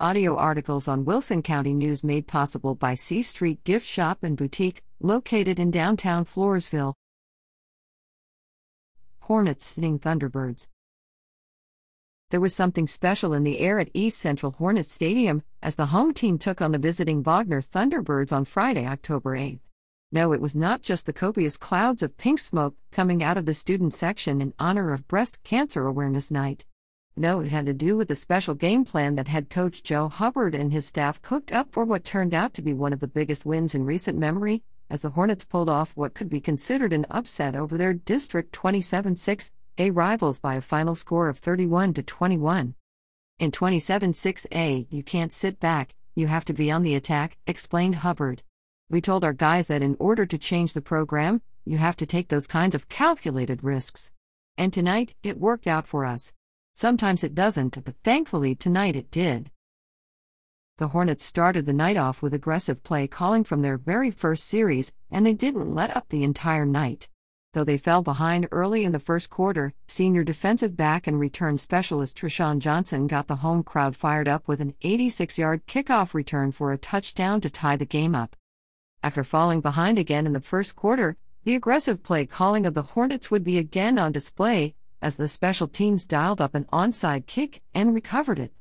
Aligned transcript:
Audio 0.00 0.34
articles 0.34 0.88
on 0.88 1.04
Wilson 1.04 1.40
County 1.40 1.72
News 1.72 2.02
made 2.02 2.26
possible 2.26 2.74
by 2.74 2.96
C 2.96 3.22
Street 3.22 3.62
Gift 3.62 3.86
Shop 3.86 4.24
and 4.24 4.36
Boutique, 4.36 4.82
located 4.98 5.60
in 5.60 5.70
downtown 5.70 6.24
Floresville. 6.24 6.94
Hornets 9.20 9.64
sitting 9.64 10.00
Thunderbirds. 10.00 10.66
There 12.30 12.40
was 12.40 12.52
something 12.52 12.88
special 12.88 13.32
in 13.32 13.44
the 13.44 13.60
air 13.60 13.78
at 13.78 13.88
East 13.94 14.18
Central 14.18 14.50
Hornets 14.50 14.92
Stadium 14.92 15.44
as 15.62 15.76
the 15.76 15.86
home 15.86 16.12
team 16.12 16.38
took 16.38 16.60
on 16.60 16.72
the 16.72 16.78
visiting 16.78 17.22
Wagner 17.22 17.62
Thunderbirds 17.62 18.32
on 18.32 18.44
Friday, 18.46 18.88
October 18.88 19.36
8. 19.36 19.60
No, 20.10 20.32
it 20.32 20.40
was 20.40 20.56
not 20.56 20.82
just 20.82 21.06
the 21.06 21.12
copious 21.12 21.56
clouds 21.56 22.02
of 22.02 22.16
pink 22.16 22.40
smoke 22.40 22.74
coming 22.90 23.22
out 23.22 23.36
of 23.36 23.46
the 23.46 23.54
student 23.54 23.94
section 23.94 24.40
in 24.40 24.54
honor 24.58 24.92
of 24.92 25.06
Breast 25.06 25.38
Cancer 25.44 25.86
Awareness 25.86 26.32
Night. 26.32 26.64
No, 27.16 27.38
it 27.38 27.48
had 27.48 27.66
to 27.66 27.72
do 27.72 27.96
with 27.96 28.08
the 28.08 28.16
special 28.16 28.54
game 28.54 28.84
plan 28.84 29.14
that 29.14 29.28
head 29.28 29.48
coach 29.48 29.84
Joe 29.84 30.08
Hubbard 30.08 30.52
and 30.52 30.72
his 30.72 30.84
staff 30.84 31.22
cooked 31.22 31.52
up 31.52 31.70
for 31.70 31.84
what 31.84 32.02
turned 32.02 32.34
out 32.34 32.54
to 32.54 32.62
be 32.62 32.72
one 32.72 32.92
of 32.92 32.98
the 32.98 33.06
biggest 33.06 33.46
wins 33.46 33.72
in 33.72 33.84
recent 33.84 34.18
memory, 34.18 34.64
as 34.90 35.00
the 35.00 35.10
Hornets 35.10 35.44
pulled 35.44 35.68
off 35.68 35.96
what 35.96 36.14
could 36.14 36.28
be 36.28 36.40
considered 36.40 36.92
an 36.92 37.06
upset 37.10 37.54
over 37.54 37.78
their 37.78 37.94
District 37.94 38.52
27 38.52 39.14
6A 39.14 39.90
rivals 39.92 40.40
by 40.40 40.56
a 40.56 40.60
final 40.60 40.96
score 40.96 41.28
of 41.28 41.38
31 41.38 41.94
to 41.94 42.02
21. 42.02 42.74
In 43.38 43.50
27 43.52 44.12
6A, 44.12 44.86
you 44.90 45.02
can't 45.04 45.32
sit 45.32 45.60
back, 45.60 45.94
you 46.16 46.26
have 46.26 46.44
to 46.46 46.52
be 46.52 46.68
on 46.70 46.82
the 46.82 46.96
attack, 46.96 47.38
explained 47.46 47.96
Hubbard. 47.96 48.42
We 48.90 49.00
told 49.00 49.24
our 49.24 49.32
guys 49.32 49.68
that 49.68 49.82
in 49.82 49.96
order 50.00 50.26
to 50.26 50.36
change 50.36 50.72
the 50.72 50.80
program, 50.80 51.42
you 51.64 51.78
have 51.78 51.96
to 51.96 52.06
take 52.06 52.28
those 52.28 52.48
kinds 52.48 52.74
of 52.74 52.88
calculated 52.88 53.62
risks. 53.62 54.10
And 54.56 54.72
tonight, 54.72 55.14
it 55.22 55.38
worked 55.38 55.68
out 55.68 55.86
for 55.86 56.04
us. 56.04 56.32
Sometimes 56.74 57.22
it 57.22 57.36
doesn't, 57.36 57.84
but 57.84 57.94
thankfully 58.02 58.56
tonight 58.56 58.96
it 58.96 59.10
did. 59.10 59.52
The 60.78 60.88
Hornets 60.88 61.24
started 61.24 61.66
the 61.66 61.72
night 61.72 61.96
off 61.96 62.20
with 62.20 62.34
aggressive 62.34 62.82
play 62.82 63.06
calling 63.06 63.44
from 63.44 63.62
their 63.62 63.78
very 63.78 64.10
first 64.10 64.42
series, 64.42 64.92
and 65.08 65.24
they 65.24 65.34
didn't 65.34 65.72
let 65.72 65.96
up 65.96 66.08
the 66.08 66.24
entire 66.24 66.66
night. 66.66 67.08
Though 67.52 67.62
they 67.62 67.78
fell 67.78 68.02
behind 68.02 68.48
early 68.50 68.82
in 68.82 68.90
the 68.90 68.98
first 68.98 69.30
quarter, 69.30 69.72
senior 69.86 70.24
defensive 70.24 70.76
back 70.76 71.06
and 71.06 71.20
return 71.20 71.58
specialist 71.58 72.18
Trishawn 72.18 72.58
Johnson 72.58 73.06
got 73.06 73.28
the 73.28 73.36
home 73.36 73.62
crowd 73.62 73.94
fired 73.94 74.26
up 74.26 74.48
with 74.48 74.60
an 74.60 74.74
86 74.82 75.38
yard 75.38 75.64
kickoff 75.68 76.12
return 76.12 76.50
for 76.50 76.72
a 76.72 76.76
touchdown 76.76 77.40
to 77.42 77.50
tie 77.50 77.76
the 77.76 77.86
game 77.86 78.16
up. 78.16 78.34
After 79.00 79.22
falling 79.22 79.60
behind 79.60 79.96
again 79.96 80.26
in 80.26 80.32
the 80.32 80.40
first 80.40 80.74
quarter, 80.74 81.16
the 81.44 81.54
aggressive 81.54 82.02
play 82.02 82.26
calling 82.26 82.66
of 82.66 82.74
the 82.74 82.82
Hornets 82.82 83.30
would 83.30 83.44
be 83.44 83.58
again 83.58 83.96
on 83.96 84.10
display, 84.10 84.74
as 85.04 85.16
the 85.16 85.28
special 85.28 85.68
teams 85.68 86.06
dialed 86.06 86.40
up 86.40 86.54
an 86.54 86.64
onside 86.72 87.26
kick 87.26 87.60
and 87.74 87.94
recovered 87.94 88.38
it. 88.38 88.54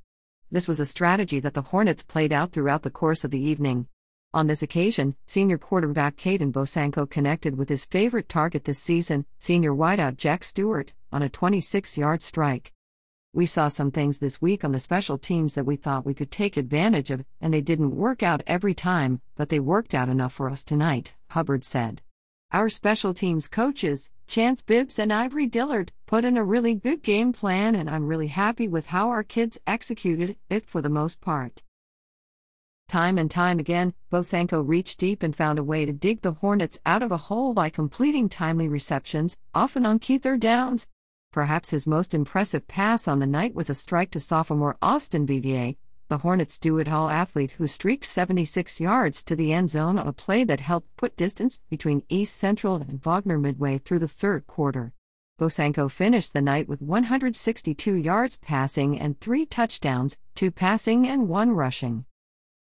This 0.52 0.68
was 0.68 0.82
a 0.82 0.86
strategy 0.86 1.40
that 1.40 1.54
the 1.54 1.62
Hornets 1.62 2.04
played 2.04 2.34
out 2.34 2.52
throughout 2.52 2.84
the 2.84 2.92
course 2.92 3.24
of 3.24 3.32
the 3.32 3.40
evening. 3.40 3.88
On 4.34 4.48
this 4.48 4.62
occasion, 4.62 5.16
senior 5.26 5.58
quarterback 5.58 6.18
Caden 6.18 6.52
Bosanko 6.52 7.10
connected 7.10 7.58
with 7.58 7.70
his 7.70 7.86
favorite 7.86 8.28
target 8.28 8.66
this 8.66 8.78
season, 8.78 9.26
senior 9.40 9.72
wideout 9.72 10.18
Jack 10.18 10.44
Stewart, 10.44 10.94
on 11.14 11.22
a 11.22 11.30
26 11.30 11.98
yard 11.98 12.22
strike. 12.22 12.74
We 13.32 13.46
saw 13.46 13.70
some 13.70 13.90
things 13.90 14.18
this 14.18 14.42
week 14.42 14.66
on 14.66 14.74
the 14.74 14.80
special 14.80 15.18
teams 15.18 15.54
that 15.54 15.66
we 15.66 15.78
thought 15.78 16.06
we 16.06 16.14
could 16.14 16.30
take 16.30 16.58
advantage 16.58 17.10
of, 17.10 17.24
and 17.40 17.54
they 17.54 17.62
didn't 17.62 17.96
work 17.96 18.22
out 18.22 18.44
every 18.46 18.74
time, 18.74 19.22
but 19.38 19.48
they 19.48 19.62
worked 19.62 19.94
out 19.94 20.10
enough 20.10 20.34
for 20.34 20.50
us 20.50 20.66
tonight, 20.66 21.14
Hubbard 21.30 21.64
said. 21.64 22.02
Our 22.54 22.70
special 22.70 23.16
teams 23.16 23.48
coaches, 23.48 24.12
Chance 24.28 24.62
Bibbs 24.62 25.00
and 25.00 25.12
Ivory 25.12 25.48
Dillard, 25.48 25.92
put 26.06 26.24
in 26.24 26.38
a 26.38 26.44
really 26.44 26.76
good 26.76 27.02
game 27.02 27.34
plan, 27.34 27.74
and 27.74 27.90
I'm 27.90 28.06
really 28.06 28.28
happy 28.28 28.68
with 28.68 28.86
how 28.86 29.10
our 29.10 29.24
kids 29.24 29.60
executed 29.66 30.38
it 30.52 30.68
for 30.68 30.80
the 30.80 30.88
most 30.88 31.20
part. 31.20 31.64
Time 32.88 33.18
and 33.18 33.32
time 33.32 33.58
again, 33.58 33.96
Bosanko 34.12 34.62
reached 34.62 35.00
deep 35.00 35.24
and 35.24 35.36
found 35.36 35.58
a 35.58 35.64
way 35.64 35.84
to 35.84 35.92
dig 35.92 36.22
the 36.22 36.34
Hornets 36.34 36.78
out 36.86 37.02
of 37.02 37.12
a 37.12 37.18
hole 37.18 37.56
by 37.56 37.72
completing 37.72 38.30
timely 38.30 38.68
receptions, 38.68 39.36
often 39.56 39.84
on 39.84 39.98
key 39.98 40.20
third 40.20 40.42
downs. 40.42 40.86
Perhaps 41.32 41.72
his 41.72 41.88
most 41.88 42.14
impressive 42.14 42.68
pass 42.68 43.08
on 43.08 43.18
the 43.18 43.26
night 43.26 43.56
was 43.56 43.72
a 43.72 43.74
strike 43.74 44.12
to 44.12 44.20
sophomore 44.20 44.78
Austin 44.80 45.26
Vivier, 45.26 45.76
the 46.14 46.20
Hornets 46.20 46.60
do 46.60 46.78
it 46.78 46.88
all 46.88 47.10
athlete 47.10 47.54
who 47.54 47.66
streaked 47.66 48.06
76 48.06 48.80
yards 48.80 49.24
to 49.24 49.36
the 49.36 49.52
end 49.52 49.72
zone 49.72 49.98
on 49.98 50.08
a 50.08 50.14
play 50.14 50.44
that 50.44 50.60
helped 50.60 50.96
put 50.96 51.18
distance 51.18 51.60
between 51.72 52.04
East 52.08 52.38
Central 52.38 52.76
and 52.76 53.02
Wagner 53.02 53.40
midway 53.40 53.80
through 53.80 53.98
the 53.98 54.08
third 54.08 54.46
quarter. 54.46 54.94
Bosanko 55.40 55.90
finished 55.90 56.34
the 56.34 56.40
night 56.40 56.70
with 56.70 56.84
162 56.84 57.96
yards 57.96 58.38
passing 58.44 59.00
and 59.00 59.20
three 59.20 59.44
touchdowns, 59.44 60.20
two 60.36 60.52
passing 60.52 61.08
and 61.08 61.28
one 61.30 61.50
rushing. 61.50 62.06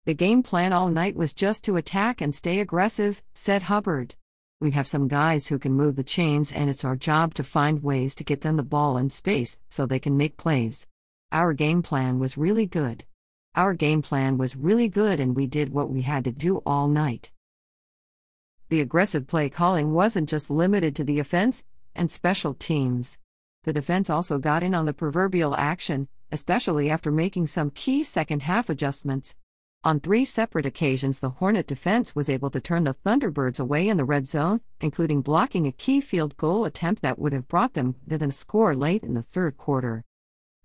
The 0.06 0.14
game 0.14 0.44
plan 0.44 0.72
all 0.72 0.90
night 0.90 1.16
was 1.16 1.34
just 1.34 1.64
to 1.64 1.78
attack 1.78 2.22
and 2.22 2.36
stay 2.36 2.60
aggressive, 2.60 3.24
said 3.34 3.64
Hubbard. 3.64 4.14
We 4.62 4.70
have 4.72 4.88
some 4.88 5.08
guys 5.08 5.48
who 5.48 5.58
can 5.58 5.74
move 5.74 5.96
the 5.96 6.04
chains, 6.04 6.52
and 6.52 6.70
it's 6.70 6.86
our 6.86 6.96
job 6.96 7.34
to 7.34 7.44
find 7.44 7.82
ways 7.82 8.14
to 8.18 8.24
get 8.24 8.42
them 8.42 8.58
the 8.58 8.64
ball 8.64 8.96
in 8.96 9.10
space 9.10 9.58
so 9.70 9.88
they 9.88 9.98
can 9.98 10.16
make 10.16 10.38
plays. 10.38 10.86
Our 11.32 11.54
game 11.54 11.82
plan 11.82 12.20
was 12.20 12.38
really 12.38 12.68
good. 12.68 13.06
Our 13.56 13.74
game 13.74 14.02
plan 14.02 14.38
was 14.38 14.56
really 14.56 14.88
good 14.88 15.20
and 15.20 15.36
we 15.36 15.48
did 15.48 15.74
what 15.74 15.90
we 15.90 16.04
had 16.04 16.24
to 16.26 16.32
do 16.32 16.58
all 16.66 16.88
night. 16.88 17.32
The 18.70 18.82
aggressive 18.82 19.26
play 19.26 19.50
calling 19.50 19.94
wasn't 19.94 20.30
just 20.30 20.50
limited 20.50 20.96
to 20.96 21.04
the 21.04 21.20
offense 21.20 21.66
and 21.96 22.12
special 22.12 22.54
teams. 22.54 23.18
The 23.64 23.74
defense 23.74 24.10
also 24.10 24.38
got 24.38 24.64
in 24.64 24.76
on 24.76 24.86
the 24.86 24.94
proverbial 24.94 25.56
action, 25.56 26.08
especially 26.32 26.90
after 26.90 27.12
making 27.12 27.48
some 27.48 27.72
key 27.72 28.04
second 28.04 28.44
half 28.44 28.70
adjustments. 28.70 29.36
On 29.84 30.00
three 30.00 30.26
separate 30.26 30.66
occasions, 30.66 31.20
the 31.20 31.30
Hornet 31.30 31.66
defense 31.66 32.16
was 32.16 32.30
able 32.30 32.50
to 32.52 32.60
turn 32.60 32.84
the 32.84 32.94
Thunderbirds 32.94 33.60
away 33.60 33.88
in 33.88 33.98
the 33.98 34.06
red 34.06 34.28
zone, 34.28 34.62
including 34.82 35.22
blocking 35.22 35.66
a 35.66 35.72
key 35.72 36.02
field 36.02 36.38
goal 36.38 36.66
attempt 36.66 37.02
that 37.02 37.18
would 37.18 37.34
have 37.34 37.48
brought 37.48 37.74
them 37.74 37.96
within 38.06 38.30
a 38.30 38.34
score 38.34 38.76
late 38.76 39.04
in 39.04 39.14
the 39.14 39.22
third 39.22 39.58
quarter. 39.58 40.04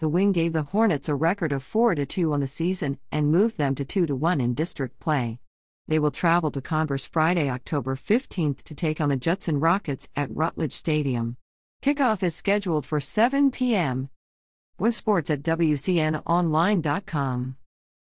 The 0.00 0.09
win 0.09 0.32
gave 0.32 0.53
the 0.53 0.65
Hornets 0.65 1.09
a 1.09 1.15
record 1.15 1.53
of 1.53 1.62
4 1.62 1.94
2 1.94 2.32
on 2.32 2.41
the 2.41 2.49
season 2.49 2.99
and 3.12 3.31
moved 3.31 3.59
them 3.59 3.77
to 3.77 3.84
2 3.84 4.06
1 4.06 4.41
in 4.41 4.55
district 4.55 4.99
play. 4.99 5.38
They 5.87 6.00
will 6.00 6.10
travel 6.10 6.50
to 6.50 6.60
Converse 6.60 7.06
Friday, 7.06 7.49
October 7.49 7.94
15th 7.94 8.62
to 8.62 8.75
take 8.75 9.00
on 9.00 9.10
the 9.10 9.16
Judson 9.16 9.60
Rockets 9.60 10.10
at 10.16 10.34
Rutledge 10.34 10.72
Stadium. 10.72 11.37
Kickoff 11.83 12.22
is 12.22 12.34
scheduled 12.34 12.87
for 12.87 12.99
7 12.99 13.50
p.m. 13.50 14.09
With 14.78 14.94
sports 14.94 15.28
at 15.31 15.43
WCNOnline.com. 15.43 17.56